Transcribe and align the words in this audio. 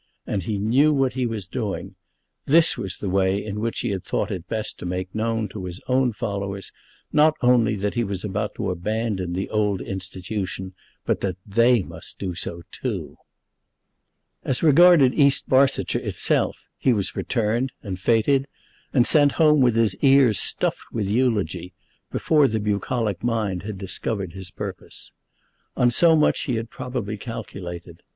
And 0.25 0.41
he 0.41 0.57
knew 0.57 0.91
what 0.91 1.13
he 1.13 1.27
was 1.27 1.45
doing. 1.47 1.93
This 2.47 2.75
was 2.75 2.97
the 2.97 3.07
way 3.07 3.45
in 3.45 3.59
which 3.59 3.81
he 3.81 3.91
had 3.91 4.03
thought 4.03 4.31
it 4.31 4.47
best 4.49 4.79
to 4.79 4.85
make 4.87 5.13
known 5.13 5.47
to 5.49 5.65
his 5.65 5.79
own 5.87 6.11
followers, 6.11 6.71
not 7.13 7.35
only 7.41 7.75
that 7.75 7.93
he 7.93 8.03
was 8.03 8.23
about 8.23 8.55
to 8.55 8.71
abandon 8.71 9.33
the 9.33 9.47
old 9.51 9.79
Institution, 9.79 10.73
but 11.05 11.21
that 11.21 11.37
they 11.45 11.83
must 11.83 12.17
do 12.17 12.33
so 12.33 12.63
too! 12.71 13.15
As 14.43 14.63
regarded 14.63 15.13
East 15.13 15.47
Barsetshire 15.47 16.01
itself, 16.01 16.67
he 16.79 16.93
was 16.93 17.15
returned, 17.15 17.71
and 17.83 17.97
fêted, 17.97 18.45
and 18.91 19.05
sent 19.05 19.33
home 19.33 19.61
with 19.61 19.75
his 19.75 19.95
ears 19.97 20.39
stuffed 20.39 20.91
with 20.91 21.05
eulogy, 21.07 21.75
before 22.11 22.47
the 22.47 22.59
bucolic 22.59 23.23
mind 23.23 23.61
had 23.61 23.77
discovered 23.77 24.33
his 24.33 24.49
purpose. 24.49 25.11
On 25.77 25.91
so 25.91 26.15
much 26.15 26.39
he 26.45 26.55
had 26.55 26.71
probably 26.71 27.17
calculated. 27.19 28.01